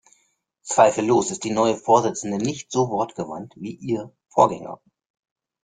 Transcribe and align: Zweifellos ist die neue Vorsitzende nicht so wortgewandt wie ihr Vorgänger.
Zweifellos 0.63 1.29
ist 1.29 1.43
die 1.43 1.51
neue 1.51 1.75
Vorsitzende 1.77 2.37
nicht 2.43 2.71
so 2.71 2.89
wortgewandt 2.89 3.53
wie 3.57 3.75
ihr 3.75 4.11
Vorgänger. 4.29 4.81